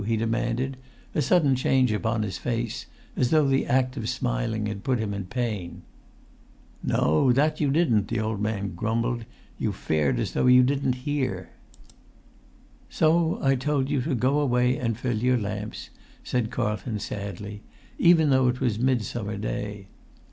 he 0.07 0.17
demanded, 0.17 0.77
a 1.13 1.21
sudden 1.21 1.55
change 1.55 1.91
upon 1.91 2.23
his 2.23 2.39
face, 2.39 2.87
as 3.15 3.29
though 3.29 3.47
the 3.47 3.67
act 3.67 3.95
of 3.95 4.09
smiling 4.09 4.65
had 4.65 4.83
put 4.83 4.97
him 4.97 5.13
in 5.13 5.25
pain. 5.27 5.83
"No, 6.81 7.31
that 7.31 7.61
you 7.61 7.69
didn't," 7.69 8.07
the 8.07 8.19
old 8.19 8.41
man 8.41 8.73
grumbled; 8.73 9.25
"you 9.59 9.71
fared 9.71 10.19
as 10.19 10.31
though 10.31 10.47
you 10.47 10.63
didn't 10.63 11.05
hear." 11.05 11.49
"So 12.89 13.37
I 13.43 13.53
told 13.53 13.91
you 13.91 14.01
to 14.01 14.15
go 14.15 14.39
away 14.39 14.75
and 14.75 14.97
fill 14.97 15.19
your 15.19 15.37
lamps," 15.37 15.91
said 16.23 16.49
Carlton, 16.49 16.97
sadly, 16.97 17.61
"even 17.99 18.31
though 18.31 18.47
it 18.47 18.59
was 18.59 18.79
Midsummer 18.79 19.37
Day! 19.37 19.85